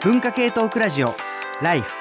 [0.00, 1.12] 文化系トークラジオ
[1.60, 1.92] ライフ。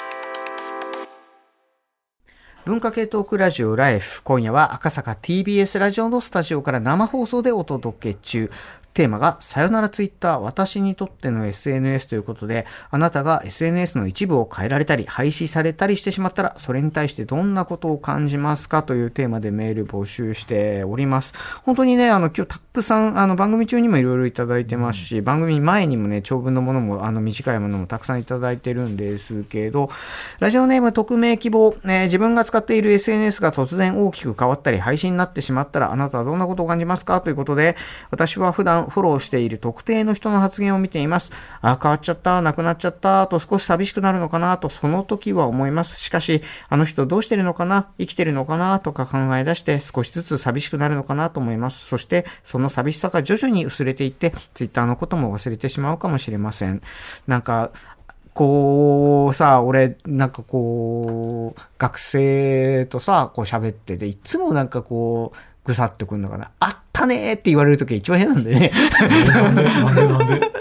[2.64, 4.22] 文化系トークラジオライフ。
[4.22, 8.52] 今夜は赤坂 TBS ラジオのスタジオから生放送でお届け中。
[8.98, 18.82] テーマがさよならツイッター私にとっての SNS ということであなたが SNS の一部を変えられたり廃止されたりしてしまったらそれに対してどんなことを感じますか？
[18.82, 21.36] というテーマでメール募集しております。
[21.64, 29.90] 本当にねあの今日たくさんあの番組中にもいろいろいただいてますし、番組前にもね長文のものもあの短いものもたくさんいただいてるんですけど
[30.40, 37.22] ラジオネーム匿名希望、えー自分が使っている SNS が突然大きく変わったり配信になってしまったらあなたはどんなことを感じますか？
[37.22, 37.76] ということで
[38.10, 41.32] 私は普段フォローしている特定の人の発言を見ています。
[41.62, 46.00] あ変わっちゃったなくなっちゃったと少し寂しくなるのかなとその時は思います。
[46.00, 51.86] しかしあの人どうしてるのかな生きてるのかなとか考え出して少しずつ寂しくなるのかなと思います。
[51.86, 56.82] そしてその寂しさが徐々に薄れていってツイッターのことも忘れてしまうかもしれません。
[57.28, 57.72] なんか
[58.38, 65.38] こうさ、俺、なんかこう、学生とさ、こう喋ってて、いつもなんかこう、
[65.68, 66.50] ぐさっとくんのかな。
[66.60, 68.72] あったねーって言われるときが一番嫌なんだよね。
[69.28, 69.64] なんで？
[69.64, 70.08] なんで？
[70.08, 70.52] なんで？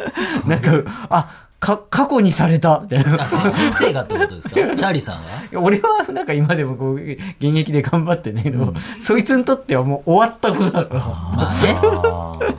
[0.47, 3.25] なんか、あ、か、過去にされた、みたいな。
[3.25, 4.55] 先生がってことですか？
[4.55, 8.53] チャーリーさんが俺はなんか今でもこう、現役で頑張ってね、
[9.01, 12.57] そいつにとってはもう終わったことだからあね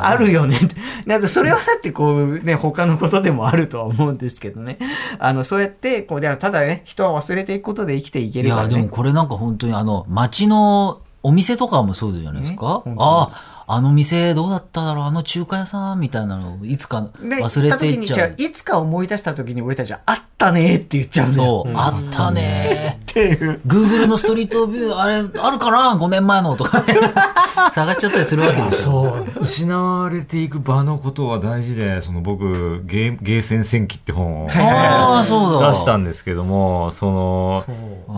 [0.00, 0.76] あるよねって。
[1.06, 4.78] なんかそれはだってこうね、他のことでもあるとは思うんですけどね。
[5.18, 8.74] あの、そうやって、こう、でもただね、人は忘れていくことで生きていけいるからね。
[8.74, 17.60] やでもこれなんか本当にあの街のお店とかもそうじゃないですか、ねあああの店どうだっただろうあの中華屋さんみたいなのをいつかで忘れていっちゃう。
[17.60, 21.64] 行った時にじゃあいつか思い出した時に俺たちは、あったねーって言っちゃうんだよ。
[21.66, 22.98] そう、あったね。
[23.02, 23.60] っていう。
[23.66, 26.98] Google のストリートビューあれあるかな？5年前のとかね。
[27.72, 29.24] 探しちゃったりするわけですよ。
[29.34, 29.42] そう。
[29.42, 35.72] 失われていく場のことは大事でその僕ゲーゲーセン戦記って本をああそうだ。
[35.72, 37.64] 出したんですけどもその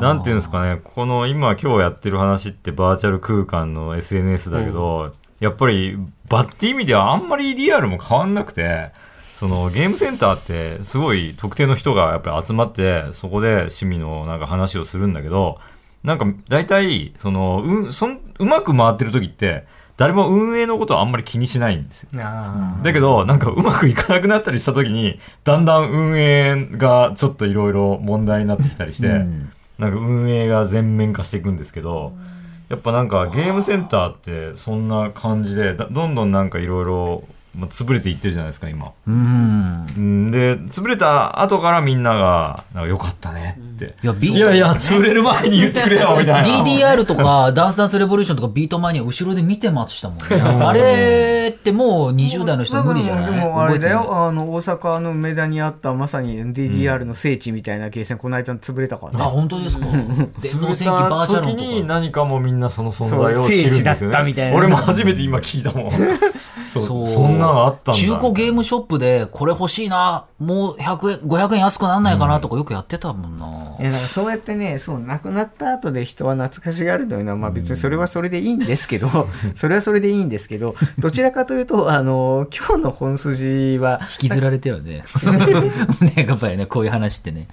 [0.00, 0.80] なんていうんですかね。
[0.94, 8.90] この今今日やってる話ってバーチャル空間の SNS だけど、やっぱり場って意味ではあんまりリアルも変わんなくて
[9.34, 15.58] そのゲームセンターってすごい特定の人がやっぱり集まってそこで趣味のなんか話をするんだけど
[16.04, 19.64] なんか大体そのうそんうまく回ってる時って
[20.00, 22.08] 誰も運営のことはあんまり気にしないんですよ。
[22.14, 29.52] あだけど、なんかうまくいかなくなったりした時に、だんだん運営がちょっといろいろ問題になってきたりして、うん。
[29.78, 32.14] なんか運営が全面化していくんですけど、
[32.70, 38.92] やっぱなんかゲームセンターってそんな感じで、だどんどんなんかいろいろまあ潰れていってるじゃないですか、今。
[39.06, 39.86] うん。
[39.96, 40.30] うん。
[40.30, 43.94] で、潰れた後からみんなが、なんか良かったねって。
[44.02, 46.64] いやビートいやいや、潰れる前に言ってくれよ、みたいな。
[46.64, 50.24] DDR とか、ダンスダンスレボリューションとかビートマニア後ろで見てましたもんね。
[50.64, 53.32] あれってもう20代の人無理じゃない？
[53.34, 59.30] でもあれだよ、あの、大阪の梅田にあったまさに DDR の聖地みたいなゲーセン、この間潰れたからあ、ね。
[59.30, 59.86] 本当ですか？
[60.40, 61.84] 電動戦記バーチャた時に。
[61.86, 65.90] 何かもみんなその存在を知るんですよ聖地だったねみたいな俺も初めて今聞いたもん
[66.70, 73.46] そうそう そんなのあったんだ中古ゲームショップでこれ欲しいな、もう100円、500円安くなんないかなとかよくやってたもんな。
[73.78, 79.08] いやだからそうやってね、そう、亡くなった後で人は懐かしがるというのは、まあ別にそれはそれでいいんですけど、
[79.54, 85.04] それはそれでいいんですけど、どちらかというと、あの、今日の本筋は、引きずられてよね。
[86.00, 87.48] ね、やっぱりね、こういう話ってね。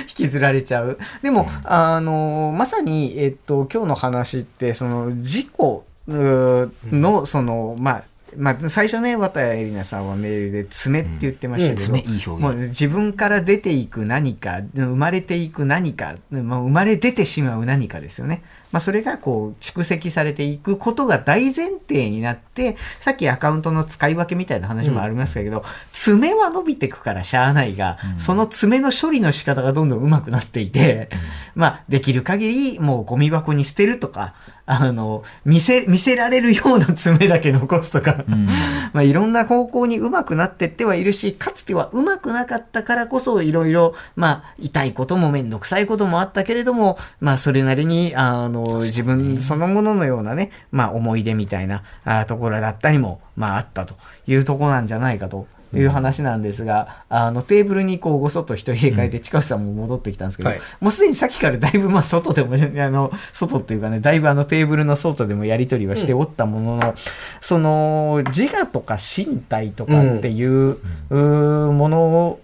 [0.00, 0.98] 引きずられちゃう。
[1.22, 8.04] でも、あの、まさに、えっと、今日の話って、その、事故の、その、まあ、
[8.36, 12.68] まあ、最初ね、綿谷絵里奈さんはメールで爪って言ってましたけど、爪いい表もう現。
[12.68, 18.42] 自分から出ていく何か、生まれていく何か、まあ、生まれ出てしまう何かですよね。
[18.74, 31.08] まあ、それがこう蓄積されていくことが大前提になって、さっきアカウントの使い分けみたいな話もありましたけど、爪は伸びてくからしゃあないが、その爪の処理の仕方がどんどん上手くなっていて、
[31.54, 34.34] まあ、できる限りもうゴミ箱に捨てるとか、
[34.66, 38.46] あの、見せ、見せられるような爪だけ残すとか、うん
[38.94, 53.96] まあ、いろんな方向にうまくなってってはいるし、かつてはうまくなかったからこそ、いろいろ、まあ、痛いこともめんどくさいこともあったけれども、まあ、それなりに、あの、自分そのもののようなね、まあ、思い出みたいなあところだったりも、まあ、あったと
[54.26, 55.46] いうところなんじゃないかと。
[55.78, 60.60] いう話なんですが、あの、テーブルにこう、ごそっと人入れ替えて、近内さんも戻ってきたんですけど、はい。
[60.80, 66.94] もうすでにさっきからだいぶ、まあ、外でもね、 あの、外っていうかね、だいぶあの、テーブルの外でもやり取りはしておったものの、
[67.40, 72.38] その、自我とか身体とかっていう、うーもの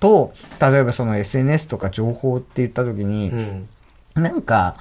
[0.00, 3.68] と、例えばその SNS とか情報って言った時に、うん。
[4.22, 4.76] なんか、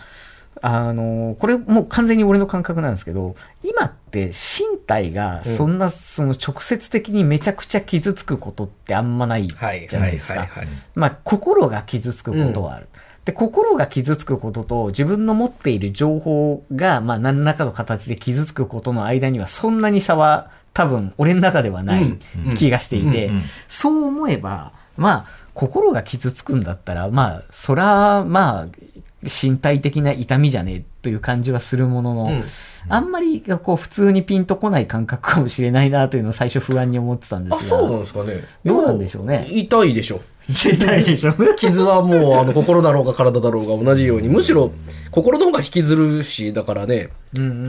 [0.65, 10.47] あの、これもう完全に俺の感覚なんですけど、今って身体がそんな、その直接的にめちゃくちゃ傷つくことってあんまないじはいゃないですか。
[10.95, 12.87] まあ、心が傷つくことはある。
[13.25, 22.17] で、心が傷つくことと自分の持っている情報が、まあ、何らかの形で傷つくことの間にはそんなに差は多分俺の中ではない
[22.55, 23.35] 気がしていて、うん。
[23.35, 23.43] うん。
[23.67, 28.67] そう思えば、まあ、心が傷つくんだったら、まあ、そら、まあ、
[29.23, 32.43] 身体的な痛みじゃねえという感じはするものの、うん
[32.89, 37.79] あんまりこう普通にピンとこない感覚かもしれないなというのを最初不安に思ってたんであ、すが。
[37.79, 38.43] そうなんですかね。
[38.65, 39.45] どうなんでしょうね？
[39.49, 40.21] 痛いでしょ。
[40.49, 44.71] 痛いでしょ 傷はもう、あの、心だろうが体だろうが同じように、むしろ、
[45.11, 47.09] 心の方が引きずるし、だからね、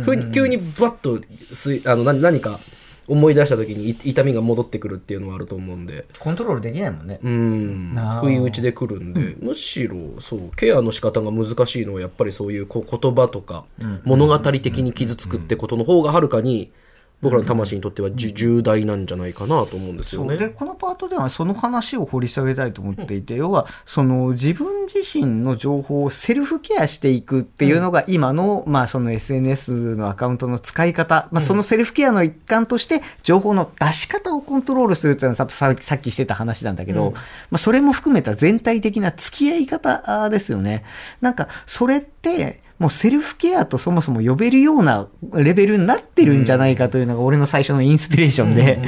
[0.03, 1.21] ふ急にバッと
[1.53, 2.59] すい、あの、な何か
[3.07, 6.07] 思い出した時にい痛みが戻ってくるっていうのはあると思うんで。
[6.19, 7.21] コントロールできないもんね。
[7.23, 7.93] うん。
[8.21, 13.65] 不意打ちで来るんで、むしろそうケアの仕方が難しいのはやっぱりそういうこう言葉とか、
[14.05, 16.71] 物語的に傷つくってことの方がはるかに
[17.21, 20.25] 僕らの魂にとっては重大なんじゃないかなと思うんですよ。
[20.27, 20.37] ね。
[20.37, 37.13] でこのパートではその話を掘り下げたいと思っていて、要はその自分自身の情報をセルフケアしていくっていうのが今の,、まあその SNS のアカウントの使い方、まあ、そのセルフケアの一環として情報の出し方をコントロールするっていうのはさささっきしてた話なんだけど、
[37.51, 40.85] まあ、それも含めた全体的な付き合い方ですよね。
[41.23, 48.79] なんかそれってもうセルフケアとそもそも呼べるようなレベルになってるんじゃないかというのが俺の最初のインスピレーションで、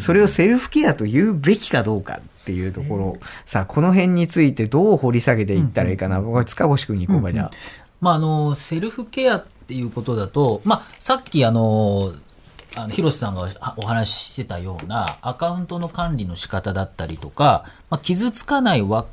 [0.00, 7.50] それをセルフケアと言うべきかどうかっていうところ、さあこの辺についてどう掘り下げていったらいいかな、僕は塚越君に行こうか、じゃあ。
[8.00, 12.14] まあ、あの、セルフケアっていうことだと、まあ、さっきあの、
[12.76, 19.06] あの広瀬さんがお話ししてたようなアカウントの管理の仕方だったりとか、まあ、傷つかないわ、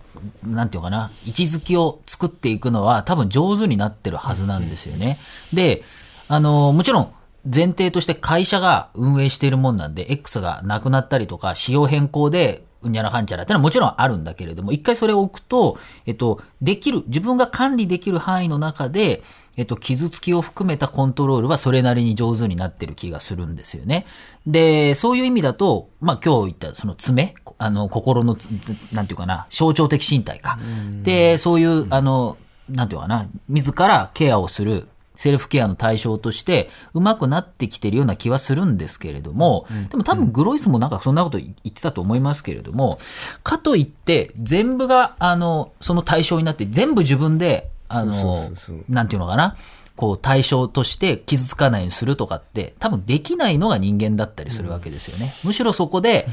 [0.44, 5.18] なんていうかな、位置づきを作っていくのは多分上手になってるはずなんですよね。
[5.54, 5.84] で、
[6.28, 7.14] あの、もちろん
[7.46, 19.24] 前提として会社が運営しているもんなんで、X がなくなったりとか、仕様変更で、うんにゃらかんちゃらってのはもちろんあるんだけれども、一回それを置くと、えっと、できる、自分が管理できる範囲の中で、
[19.56, 24.06] えっと、傷つきを含めたコントロールはそれなりに上手になってる気がするんですよね。
[24.48, 28.48] で、そういう意味だと、まあ今日言ったその爪、あの、心のつ、
[28.92, 30.58] なんていうかな、象徴的身体か。
[31.04, 32.38] で、そういう、あの、
[32.70, 42.98] なんていうかな、自らケアをする、セルフケアの対象として、うまくなってきてるような気はするんですけれども、でも多分グロイスもなんかそんなこと言ってたと思いますけれども、
[43.44, 48.50] かといって、全部が、あの、その対象になって、全部自分で、あの、
[48.90, 49.56] なんていうのかな、
[49.96, 55.36] こう対象として傷つかないようにするとかって多分できないのが人間だったりするわけですよね。
[55.44, 56.28] むしろそこで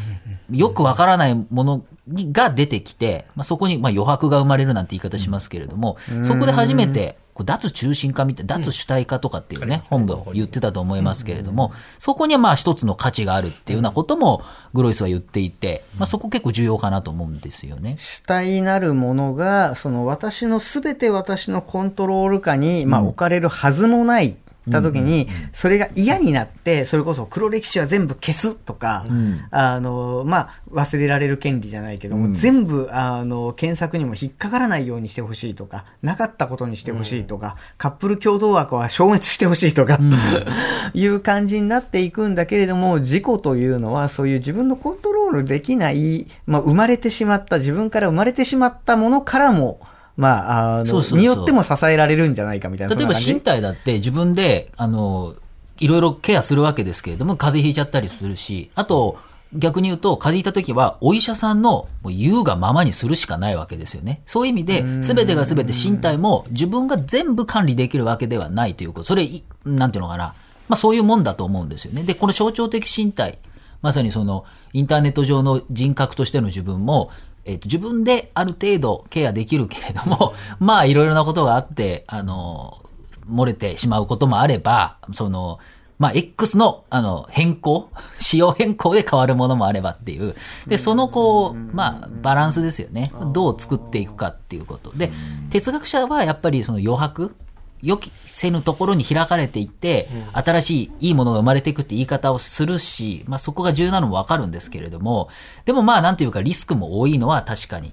[0.51, 14.43] よくわからないものが出てきて、まあ、そこにまあ余白が生まれるなんて言い方しますけれども、そこで初めて脱中心化みたいな、脱主体化とかっていうね、本部を言ってたと思いますけれども、そこにはまあ一つの価値があるっていうようなことも
[14.75, 17.97] グロイスは言っていて、まあ、そこ結構重要かなと思うんですよね。
[17.99, 24.37] 主体なるものが、その私のすべて私のコントロール下に、まあ、置かれるはずもない。
[24.71, 29.07] た時に、それが嫌になって、それこそ黒歴史は全部消すとか、
[29.51, 39.99] あの、まあ、忘れられる権利じゃないけども、全部、あの、検索にも引っかからないようにしてほしいとか、なかったことにしてほしいとか、カップル共同枠は消滅してほしいとか、
[40.95, 49.81] いう感じになっていくんだけれども、事故というのは、そういう自分のコントロールできない、まあ、生まれてしまった、自分から生まれてしまったものからも、
[50.17, 52.95] まあ、あの、そうそうそうによっても支えられるんじゃないかみたいな。
[52.95, 55.35] 例えば身体だって自分で、あの、
[55.79, 59.19] いろいろケアするわけですけれども、風邪ひいちゃったりするし、あと、
[59.53, 64.23] 逆に言うと、風邪ひいた時は、お医者さんの言うがままにするしかないわけですよね。
[64.27, 69.07] そういう意味で、すべてがすべて身体も自分が全部管理できるわけではないということ。
[69.07, 70.35] それ、いなんていうのかな。
[70.69, 72.05] まあそういうもんだと思うんですよね。
[72.05, 73.39] で、この象徴的身体、
[73.83, 77.11] まさにその、インターネット上の人格としての自分も、
[77.45, 82.83] えっと自分である程度ケアできるけれども、まあいろいろなことがあって、あの、
[83.29, 85.59] 漏れてしまうこともあれば、その、
[86.01, 90.35] まあ、X の、あの、変更 仕様変更で変わるものもあればっていう。
[90.67, 93.13] で、その、こう、まあ、バランスですよね。
[93.35, 94.93] どう作っていくかっていうこと。
[94.97, 95.13] で、
[95.51, 97.37] 哲学者はやっぱりその余白
[97.83, 105.29] 予期せぬところに開かれていって、新しいいいものが生まれていくって言い方をするし、まあそこが重要なのもわかるんですけれども、
[105.65, 107.93] でもまあなんていうかリスクも多いのは確かに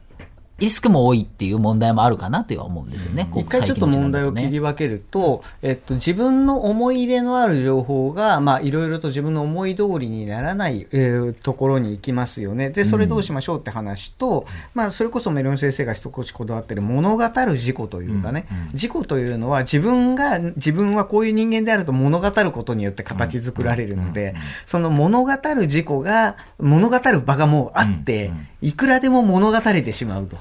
[0.60, 3.30] リスクも多いっていう問題もあるかなとは思うんですよね。
[3.36, 12.72] 一回ちょっと問題を切り分けると、えっと、自分の思い入れのある情報が、まあ、いろいろと自分の思い通りにならない、えーところに行きますよね。
[12.72, 24.36] で、それどうしましょうって話と、まあ、それこそメロン先生が一口こだわってる物語る事故というかね、事故というのは自分が、自分はこういう人間であると物語ることによって形作られるので、
[24.66, 30.38] その物語る事故が、物語る場がもうあって、いくらでも物語れてしまうと。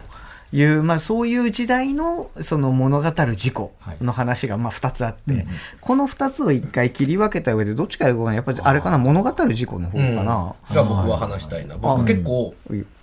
[0.53, 5.47] いう、まあそういう時代のその物語る事故の話がまあ2つあって、
[5.81, 10.55] この2つを1回切り分けた上でどっちからいこうかなやっぱりあれかな物語る事故の方かな。
[10.73, 11.77] が僕は話したいな。
[11.77, 12.55] 僕結構、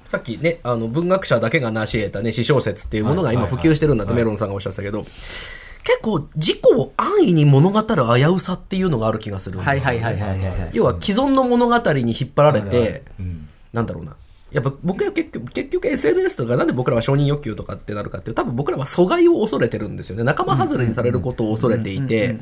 [0.09, 5.05] さっきね、あの、文学者だけが成し得たね、詩小説っていうものが今普及してるんだってメロンさんがおっしゃってたけど、
[5.83, 10.69] 結構事故を安易に物語る危うさっていうのがある気がするんですよはいはいはいはいはいはい。
[10.71, 13.03] 要は既存の物語に引っ張られはいはいて、
[13.73, 14.15] なんだろうな。
[14.53, 20.23] やっぱ僕は結局、結局 SNS とかなんで僕らは承認欲求とかってなるかっていう多分僕らは阻害を恐れてるんですよね。
[20.23, 22.37] 仲間外れにされることを恐れていて、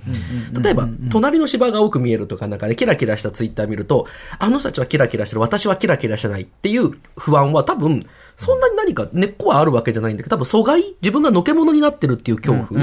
[0.61, 4.07] 例えば、隣の芝が多く見えるとかなんかね、キラキラしたツイッター見ると、
[4.39, 12.81] あの人たちはキラキラしてる、私はキラキラしてないっていう不安は多分、そんなに何か根っこはあるわけじゃないんだけど、多分阻害、自分がのけ者になってるっていう恐怖。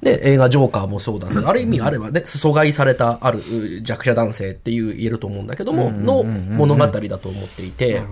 [0.00, 3.42] で、映画ジョーカーもそうだけど、ある意味あればね、阻害されたある
[3.82, 8.02] 弱者男性っていう言えると思うんだけども、の物語だと思っていて、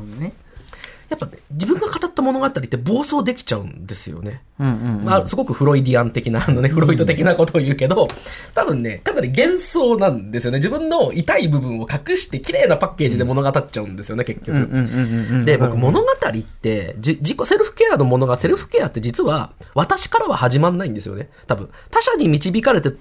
[1.08, 4.42] やっぱね、自分が語った物語って暴走できちゃうんですよね。
[4.58, 8.08] まあ、すごくフロイディアン的な、あのね、フロイト的なことを言うけど、
[8.54, 10.58] 多分ね、かなり幻想なんですよね。
[10.58, 15.44] 自分の痛い部分を隠して綺麗なパッケージで物語っちゃうんですよね、結局。
[15.44, 21.28] で、僕物語って、じ自己セルフケアのものが、セルフケアって実は、私からは始まんないんですよね。
[21.46, 22.92] 多分、他者に導かれて、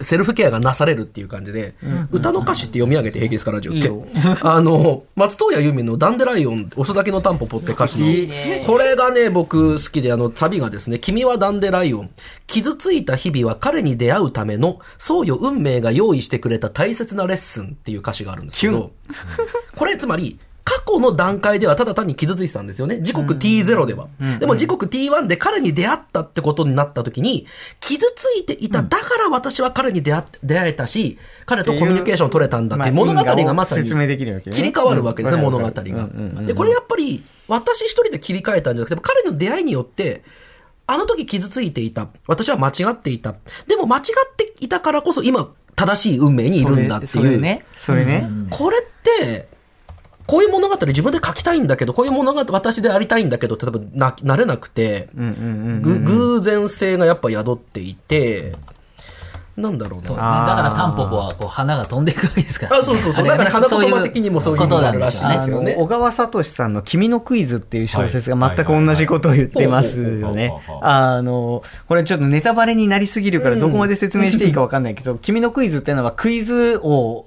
[0.00, 1.74] セルフケアがなされるっていう感じで、
[2.10, 3.90] 歌の歌詞って読み上げて平気ですか、ラジオって。
[4.42, 12.10] あの、松任谷由実のダンデライオン、遅咲きのタンポポって歌詞の、これがね、僕好きで、あの、サビがですね、君はダンデライオン。
[12.46, 18.90] 傷ついた日々は彼に出会うための、そうよ運命が用意してくれた大切なレッスンっていう歌詞があるんですけど、
[19.76, 20.38] これつまり、
[20.70, 23.00] 過去の段階ではただ単に傷ついてたんですよね。
[23.02, 24.06] 時刻 T0 では。
[24.38, 27.48] でも時刻 T1 で彼に出会ったってことになった時に、
[27.80, 28.80] 傷ついていた。
[28.84, 33.96] だから私は彼に出会出会えたし、彼とコミュニケーションを取れたんだっていう物語がまさに切り
[34.70, 36.46] 替わるわけですね、うん物語が。
[36.46, 40.22] で、これやっぱり私一人で切り替えたんじゃなくて、彼の出会いによって、
[40.86, 42.06] あの時傷ついていた。
[42.28, 43.34] 私は間違っていた。
[43.66, 44.04] でも間違っ
[44.36, 47.08] ていたからこそ今正しい運命にいるんだっていう。
[47.08, 47.64] それね。
[47.76, 48.28] それね。
[48.50, 49.48] これって、
[50.30, 58.52] こういう物語自分で書きたいんだけど、こういう物語私でありたいんだけど、例えばな、なれなくて、ぐ偶然性がやっぱ宿っていて、
[59.60, 60.46] なんだろうそうね、な。
[60.46, 63.26] だからタンポポはこう花が飛んでいくわけですから、あそうそうそう。
[63.26, 65.74] だから花言葉的にもそういうことなんですよね。
[65.76, 70.52] 小川聡さんの「君のクイズ」っていう小説が全く同じことを言ってますよね。
[70.80, 77.26] あの、これちょっとネタバレになりすぎるからどこまで説明していいかわかんないけど、君のクイズっていうのはクイズ王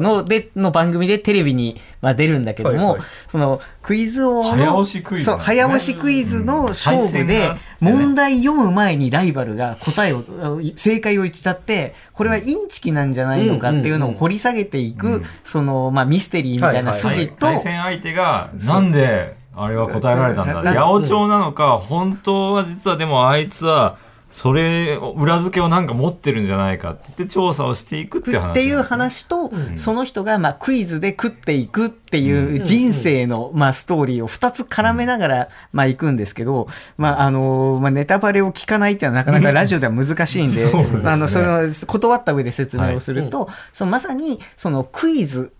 [0.00, 5.36] のでの番組でテレビにまあ出るんだけどもはいはい、そのクイズ王の早押しクイズね。
[5.38, 7.50] 早押しクイズの勝負で
[7.80, 10.22] 問題読む前にライバルが答えを、
[10.76, 20.62] 正解を言っちゃって、これはインチキなんじゃないのかっていうのを掘り下げていく、その、まあミステリーみたいなはいはい筋と、対戦相手が、なんで、あれは答えられたんだ？
[20.62, 23.96] な八百長なのか、本当は実はでもあいつは、
[24.30, 28.50] それを、裏付けをなんか持ってるんじゃないかって言って調査をしていくっていう話。
[28.50, 28.88] っていう。
[28.88, 41.02] 話と、その人がまあクイズで食っていくっていう人生のまあストーリーを2つ絡めながらまあ行くんですけど、まああの、まあネタバレを聞かないっていうのはなかなかラジオでは難しいんで、 ね。
[41.04, 45.52] あの、それを断った上で説明をすると、そのまさにそのクイズ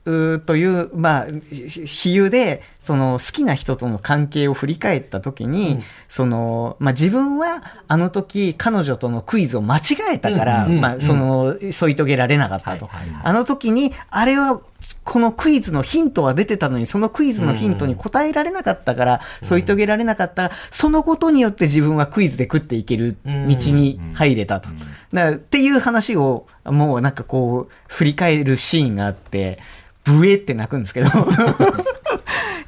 [0.46, 9.80] という、まあ、ひ比喩で、その好きな人との関係を振り返った時に、その、まあ自分はあの時彼女とのクイズを間違
[10.14, 12.88] えたから、うんうんまあその、添い遂げられなかったと。
[13.22, 14.62] あの時に、あれは、
[15.04, 24.70] このクイズのヒントは出てたのに、そのクイズのヒントに答えられなかったから、添い遂げられなかった、そのことによって自分はクイズで食っていける道に入れたと。
[25.12, 29.58] だっていう話を、もうなんかこう、振り返るシーンがあって、
[30.04, 31.10] ブエって泣くんですけど。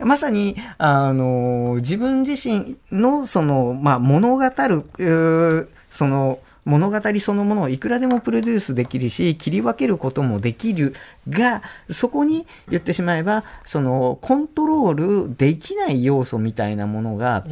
[0.05, 10.95] まさに、あの、自分自身の、その、まあ、物語る、その、物語そのものをいくらでもプロデュースできるし、切り分けることもできる
[11.29, 17.45] が、そこに言ってしまえば、その、コントロールできない要素みたいなものが、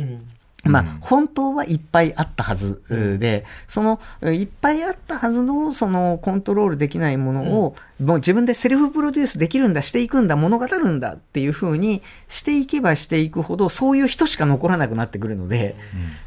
[0.65, 15.75] まあ、本当はいっぱいあったはずで、その、いっぱいあったはずの、その、コントロールできないものを、もう自分でセルフプロデュースできるんだ、していくんだ、物語るんだっていう風にしていけばしていくほど、そういう人しか残らなくなってくるので、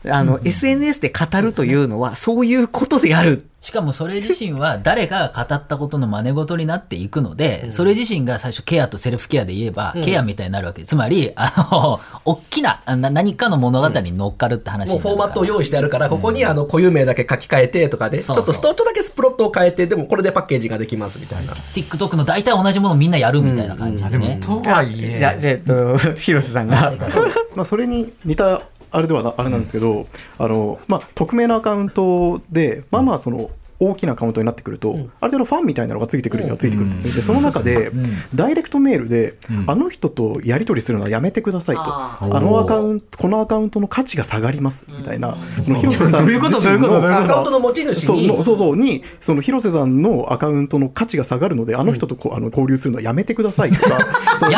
[0.06, 3.46] あの、SNS で語るというのは、そういうことである。
[3.62, 10.80] しかもそれ自身は誰かが語ったことの真似事になっていくので、それ自身が最初ケアとセルフケアで言えば、ケアみたいになるわけ。
[10.80, 10.90] です。
[10.90, 21.54] つまり、あの、大きなな何かの物語に乗っかるって話もうフォーマットを用意してあるから、ここにあの固有名だけ書き換えてとかで、ちょっとストートだけスプロットを変えて、でもこれでパッケージができますみたいな。
[21.74, 24.39] TikTok の大体同じものみんなやるみたいな感じでね。
[24.41, 26.94] とはいえじゃあ、えっと、 広瀬さんが。
[27.56, 30.06] まあ、それに似たあれではなあれなんですけど、
[30.38, 33.50] あのまあ、匿名のアカウントで、まあまあその
[33.82, 37.92] 大きなアカウントになってくると、ある程度ファンみたいなのがついてくるにはついてくるんですね、でその中で、
[38.36, 45.36] ダイレクトメールで、あの人とやり取りするのはやめてくださいと、あのアカウント、このアカウントの価値が下がりますみたいな、
[45.66, 53.98] その広瀬さんどういうこと自身のどういうことどういうアカウントの持ち主そうそうそうにその広瀬さんのアカウントの価値が下がるのであの人とこうあの交流するのはやめてくださいとか
[54.40, 54.52] そう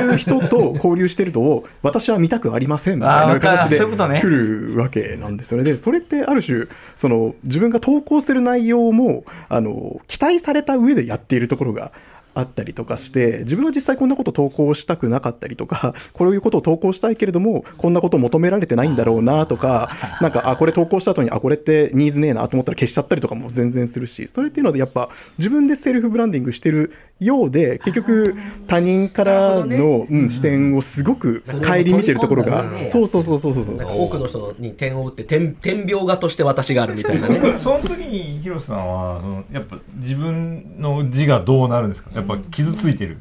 [0.00, 0.14] い。
[0.14, 5.64] う人と交流してるの私は見たくありませんみたいな形で来るわけなんですよね。
[5.64, 6.66] でそれってある種
[6.96, 11.92] その自分が投稿する内容もあの期待された上でやっているところが
[12.34, 19.90] あったりとかして自分は実際こんなこと投稿したくなかったりとか こういうことを投稿したいけれどもこんなこと求められてないんだろうなとか
[20.20, 26.92] なんかあこれ投稿した後にあこれってニーズねえなと思ったら消しちゃったりとかも全然するしそれっていうのでやっぱ自分でセルフブランディングしてる
[27.24, 28.36] ようで結局
[28.66, 32.62] 他人からの、うん、視点をすごく顧みてるところが。
[32.62, 33.54] それを取り込んだ上でそうそうそうそう。
[34.04, 37.54] 多くの人に点を打って点、点描画として私があるみたいなね。
[37.58, 42.10] その時に広瀬さんはそのやっぱ自分の字がどうなるんですか？
[42.14, 43.18] やっぱ傷ついてる。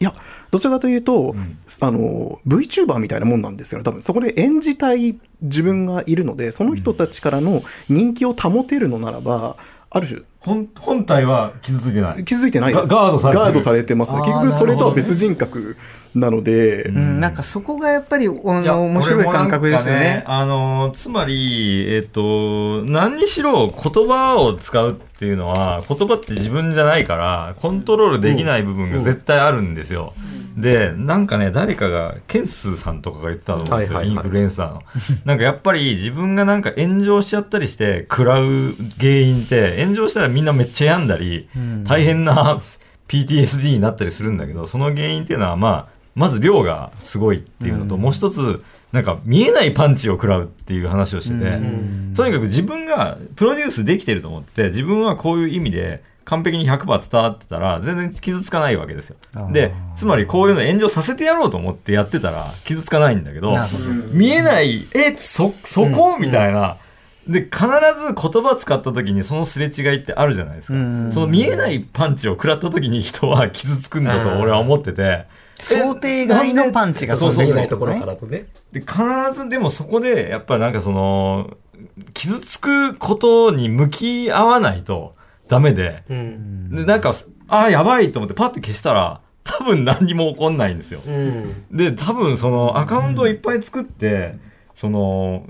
[0.00, 0.12] いや
[0.50, 1.34] どちらかというと、
[1.80, 3.84] あの VTuber みたいなもんなんですよね。
[3.84, 9.56] 多分そこで演じたい自分がいるのでその人たちからの人気を保てるのならば
[9.90, 12.24] ある種本本体は傷ついてない。
[12.24, 12.88] 気づいてないです。
[12.88, 14.18] ガガードされガードされてますね。
[14.18, 15.76] 結局それとは別人格
[16.14, 20.22] なので、うん、なんかそこがやっぱり、あいやの、面白い感覚ですよね。
[20.26, 20.32] か。
[20.32, 30.12] あのつまり、えっと、何にしろ言葉を使うっていうのは、言葉って自分じゃないから、コントロールできない部分が絶対あるんですよ。
[30.56, 34.24] で、なんかね、誰かが、ケンスーさんとかが言ったと思うんですよ、はいはいはい。
[34.24, 34.82] インフルエンサーの。
[35.24, 41.48] なんかやっぱり自分がなんか炎上しちゃったりして、食らう原因って、炎上したらみんなめっちゃ病んだり、
[41.84, 42.60] 大変な
[43.08, 51.58] PTSD になったりするんだけど、その原因っていうのは、まあ、まず量がすごいっていうのと、もう一つ、なんか見えないパンチを食らうっていう話をしてて、
[52.14, 59.16] とにかく自分がプロデュースできてると思ってて、自分はこういう意味で完璧に100%伝わってたら、全然傷つかないわけですよ。
[59.52, 63.52] で、つまりこういうの炎上させてやろうと思ってやってたら、傷つかないんだけど、
[64.12, 66.16] 見えない、え、そ、そこ？
[66.18, 66.76] みたいな。
[67.26, 70.74] で、必ず言葉使った時にそのすれ違いってあるじゃないですか。
[70.74, 75.26] うんその見えないパンチを食らった時に人は傷つくんだと俺は思ってて。
[75.60, 78.46] 想定外のパンチがそうそうそう見えないところからとね。
[78.72, 78.98] で、必
[79.32, 81.56] ずでもそこで、やっぱなんかその、
[82.12, 85.14] 傷つくことに向き合わないと
[85.48, 86.70] ダメで、うん。
[86.70, 87.14] で、なんか、
[87.48, 91.00] ああ、やばいと思ってパッて消したら、多分何にも起こんないんですよ。
[91.06, 91.66] うん。
[91.70, 94.36] で、多分そのアカウントをいっぱい作って、
[94.74, 95.46] その、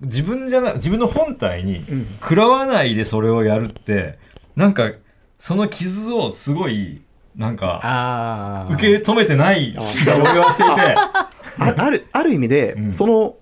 [0.00, 1.84] 自分じゃな、自分の本体に
[2.20, 4.18] 食らわないでそれをやるって、
[4.54, 4.90] なんか、
[5.38, 7.02] その傷をすごい、
[7.34, 8.74] なんか、ああ。
[8.74, 12.92] 受け止めてない気が俺はしていて、ああるある意味で、うん。
[12.92, 13.36] その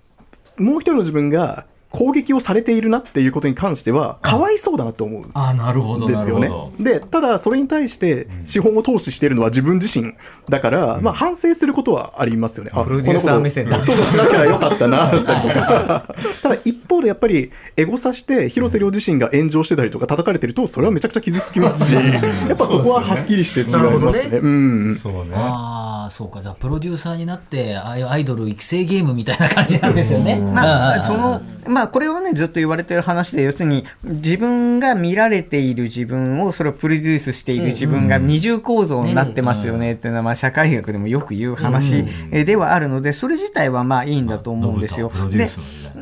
[0.56, 5.24] もう一人の自分が攻撃をされているなっていうことに関してはかわいそうだなと思う。
[5.32, 6.50] ああ、なるほど、ですよね。
[6.80, 10.14] で、ただ、それに対して資本を投資しているのは自分自身
[10.48, 12.72] だから、まあ、反省することはありますよね。
[12.74, 16.14] あプロデューサー目線そうそうしなきゃよかったな、だったりとか。
[16.42, 22.00] ただ、一方でやっぱり、エゴさして、広瀬亮自身が炎上してたりとか叩かれてると、それはめちゃくちゃ傷つきますし、や
[22.54, 24.30] っぱそこははっきりして違いますね。
[24.30, 24.98] ねうん。
[25.00, 25.30] そうね。
[25.34, 26.42] ああ、そうか。
[26.42, 30.36] じゃあ、プロデューサーになって、ああいうアイドル育成ゲームみたいな感じなんですよね。
[30.36, 45.10] まあ、うんその、まあ、これはね、ずっと言われてる話で、要するに、自分が見られている自分を、それをプロデュースしている自分が二重構造になってますよねっていうのは、まあ、社会学でもよく言う話えではあるので、それ自体はまあいいんだと思うんですよ。
[45.30, 45.48] で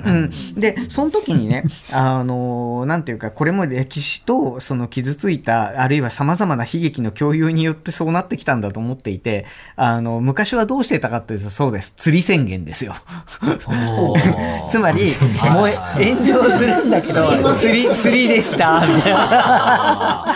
[0.05, 9.45] うん、でその時にね あのなんていうかこれも歴史とその傷ついたあるいはさまざまな悲劇の共有によってそうなってきたんだと思っていて
[9.77, 11.92] あの昔はどうしてたかっていうとそうです。
[11.97, 12.95] 釣り宣言ですよ。
[14.71, 15.05] つまり
[15.51, 20.35] もう炎上するんだけど釣り釣りでしたみたいな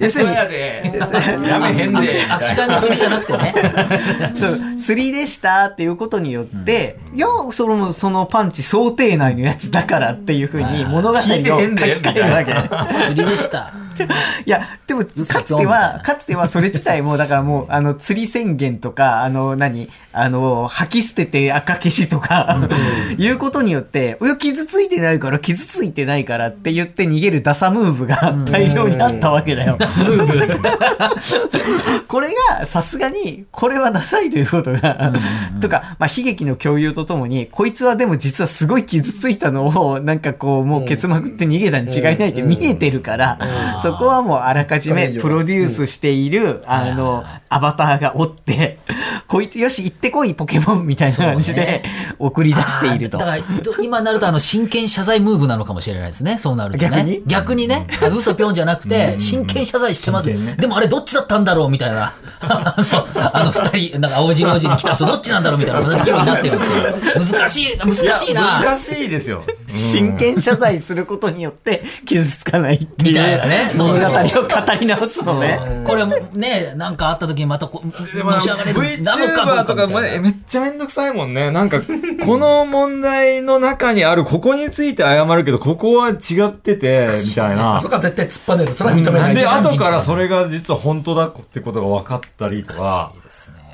[0.00, 0.92] 要するにで、
[1.46, 1.98] やめへんで。
[1.98, 3.54] 握手会の釣りじゃなくてね。
[4.34, 12.54] そう釣りでしたっていうことによって、いや、その、そのパンチ想定内のやつだからっていうふうに物語を書き換えるわけ。
[13.06, 13.72] 釣りでした。
[14.46, 22.68] いや、でも、かつては、かつてはそれ自体も、だからもう、あの、釣り宣言とか、あの、何あの、吐き捨てて赤消しとか、
[23.18, 29.78] いうことによって、いや、傷ついてないから、傷ついてないからって言って逃げるダサムーブが大量にあったわけだよ。
[32.08, 35.12] これが、さすがに、これはダサいということが、
[35.60, 43.38] とか、まあ、悲劇の共有とともに、こいつはでも実はすごい傷ついたのを、なんかこう、もうケツまくって逃げたに違いないって見えてるから、
[43.82, 48.78] そこはもうあらかじめプロデュースしている、あの、アバターがおって、
[49.26, 51.82] こいつよし行ってこいポケモンみたいな感じで
[52.18, 53.24] 送り出しているとだ。
[53.26, 56.38] から、ど今なるとあの、真剣謝罪ムーブなのかもしれないですね。
[56.38, 56.90] そうなるとね。
[56.90, 57.22] 逆に？
[57.26, 57.86] 逆にね。
[58.02, 60.30] あ嘘ぴょんじゃなくて、真剣謝罪してます。
[60.56, 62.12] でもあれどっちだったんだろうみたいな。
[62.40, 67.34] あの、二人、なんか青白王子に来た人 どっちなんだろうみたいな気分になってるって。
[67.34, 68.60] 難しい、難しいな。
[68.64, 69.42] 難しいですよ。
[69.72, 75.58] 真剣謝罪することによって傷つかないっていうみたいなね物語を語り直すのね。
[75.86, 80.16] これね、なんかあった時にまたこのし上がれるなのかとかみたいな。
[80.18, 81.50] もめっちゃめんどくさいもんね。
[81.50, 86.12] なんか、この問題の中にある、ここについて謝るけど、ここは違
[86.48, 87.88] ってて、みたいな そ。
[87.88, 88.74] こは絶対突っぱねる。
[88.74, 89.34] それは認めない。
[89.34, 93.12] で、後からそれが実は本当だってことが分かったりとか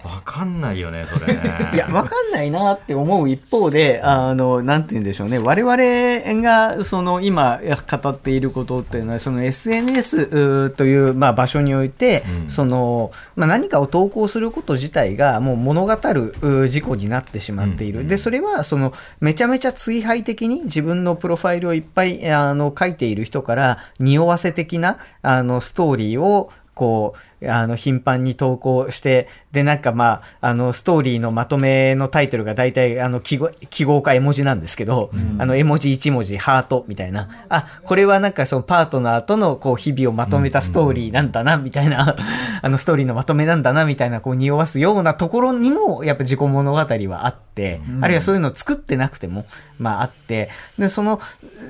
[0.05, 0.23] いい、ですね。
[0.23, 1.41] 分かんないよね、それね。
[1.75, 5.39] いや、わかんないなって思う一方で、あの、なんて言うんでしょうね。
[5.39, 18.01] 我々が、その、今語っていることっていうのは、その SNS という、まあ、場所において、うんその、まあ、何かを投稿すること自体が、もう物語る事故になってしまっている。
[18.01, 37.29] うんで、それは、その、めちゃめちゃ追廃的に自分のプロファイルをいっぱい、あの、書いている人から、匂わせ的な、あの、ストーリーを、こう、あの、頻繁に投稿して、で、なんかまあ、あの、ストーリーのまとめのタイトルが大体、あの、記号、記号か絵文字なんですけど、あの、絵文字1文字、ハートみたいな。
[37.49, 42.17] あ、これはなんかそのパートナーとの、こう、日々をまとめたストーリーなんだな、みたいな、
[42.63, 49.47] あの、ストーリーのまとめなんだな、みたいな、こう、匂わすようなところにも、やっぱ自己物語はあって、あるいはそういうのを作ってなくても、
[49.79, 51.21] まあ、あって、で、その、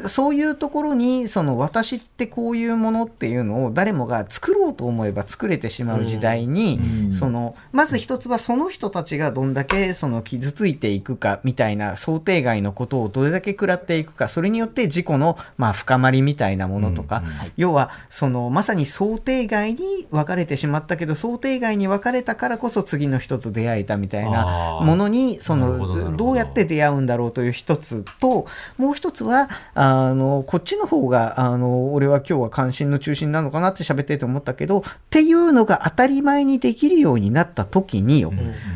[0.09, 6.81] そういうところに、その、私ってこういうものっていうのを誰もが作ろうと思えば作れてしまう時代に、
[7.13, 26.33] その、まず一つはその人たちがどんだけその傷ついていくかみたいな想定外のことをどれだけ食らっていくか、それによって事故の、まあ、深まりみたいなものとか、うんうん要は、その、まさに想定外に別れてしまったけど、想定外に別れたからこそ次の人と出会えたみたいなものに、その、どど。
[26.33, 38.33] うやって出会うんだろうという一つと、もう一つは、あの、こっちの方が、あの、俺は今日は関心の中心なのかなって喋ってて思ったけど、っていうのが当たり前にできるようになった時によ、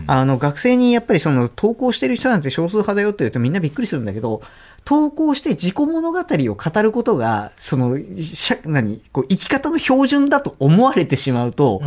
[0.06, 4.42] あの、学生にやっぱりその、投稿してる人なんて少数派だよって言うとみんなびっくりするんだけど、
[4.84, 6.22] 投稿して自己物語を
[6.54, 11.82] 語ることが、その、しゃ何こう生き方の標準だと思われてしまうと、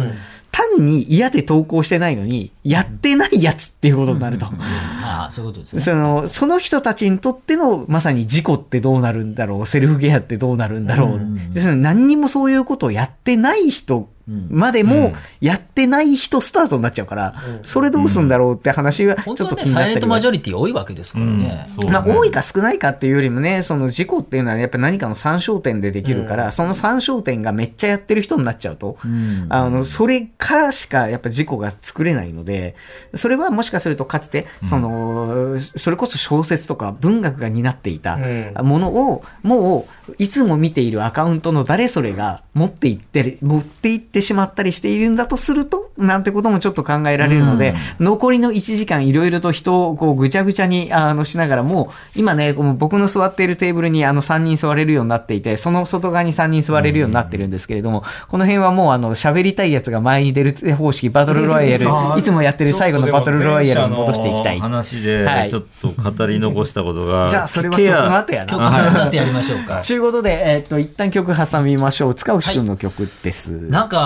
[0.52, 4.46] 単に嫌で投稿してないのに、やってないやつっていうことになると。
[4.46, 5.82] ああ、そういうことですね。
[5.82, 11.54] その、その人たちにとっての、まさに事故ってどうなるんだろう、セルフケアってどうなるんだろう。
[11.54, 14.10] でその何にもそういうことをやってない人
[14.50, 14.88] までうん。
[14.88, 21.68] も、やってない人スタートになっちゃうから、それどうすんだろうって話がちょっと気になサイレントマジョリティ多いわけですからね。
[21.82, 21.90] うん。
[21.90, 29.48] まあ、多いか少ないかっていうよりもね、その事故っていうのはやっぱ何かの参照点でできるから、その参照点がめっちゃやってる人になっちゃうと、ん。
[29.50, 32.76] あの、それからしかやっぱ事故が作れないので、
[33.16, 38.54] それはもしかするとかつて、その、それこそ小説とか文学が担っていたうん。
[38.66, 64.60] ものを、もう、いつも見ているアカウントの誰それが持っていってる、持っていってしまったりしているんだとすると、なんてこともちょっと考えられるので、残りの1時間いろいろと人をこうぐちゃぐちゃにあのしながらも、今ね、この僕の座っているテーブルにあの3人座れるようになっていて、その外側に3人座れるようになってるんですけれども、この辺はもうあの喋りたいやつが前に出る方式、バトルロワイヤルいつもやってる最後のバトルロワイヤルに戻していきたい。
[64.60, 68.52] 話ではいちょっと語り残したことが、 じゃあそれはケ曲のア後やな。
[68.52, 69.82] 曲だってやりましょうか。
[69.86, 72.16] ということで、えーっと、一旦曲挟みましょう。
[72.16, 73.52] 塚内くんの曲です。
[73.70, 74.01] なんか、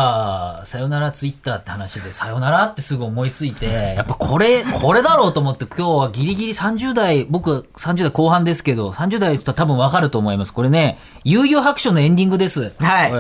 [0.66, 10.54] さよならツイッターって話で、さよならってすぐ思いついて、やっぱこれ、これだろうと思って、今日はギリギリ30代、僕30代後半ですけど、30代と多分わかると思います。
[10.54, 12.74] これね、悠々白書のエンディングです。
[12.80, 13.12] はい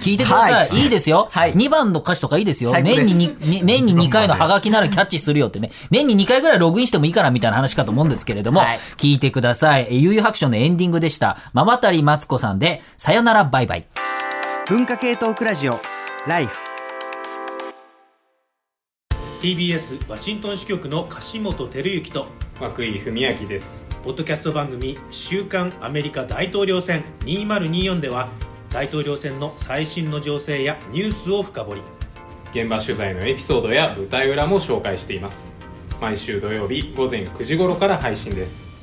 [0.00, 0.52] 聞いてください。
[0.52, 1.28] はいい、いですよ。
[1.30, 2.74] はい2番の歌詞とかいいですよ。
[2.74, 5.70] す年にに年に2回のハガキならキャッチするよってね。
[5.90, 9.86] 年に2回ぐらいログインしてもいいかなみたいな話かと思うんですけれども、はい聞いてください。
[9.90, 11.38] え悠々白書のエンディングでした。
[11.52, 13.86] ママタリマツコさんで、さよならバイバイ。
[14.68, 15.78] 文化系トークラジオ、
[16.26, 16.56] ライフ。
[19.42, 22.28] TBS ワシントン支局の樫本照之と
[22.78, 23.86] 涌井文明です。
[24.02, 28.28] ポッドキャスト番組「週刊アメリカ大統領選2024」では
[28.70, 31.82] 大統領選の最新の情勢やニュースを深掘り。
[32.52, 35.54] 現場取材のエピソードや舞台裏も紹介しています。
[36.00, 38.73] 毎週土曜日午前9時頃から配信です